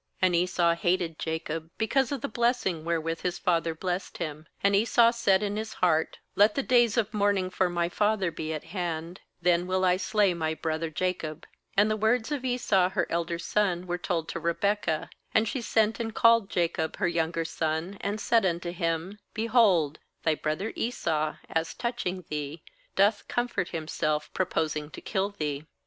[0.19, 4.47] ^And Esau hated Jacob because of the blessing wherewith his father blessed him.
[4.63, 8.51] And Esau said in his heart: 'Let the days of mourning for my father be
[8.51, 11.45] at hand; then will I slay my brother Jacob/
[11.77, 15.99] ^And the worots of Esau her elder son were told to Bebekah; and she sent
[15.99, 21.75] and^ called Jacob her younger son, and said unto him: /Behold, thy brother Esau, as
[21.75, 22.63] touching thee,
[22.95, 25.67] doth comfort himself, purposing to kill thee.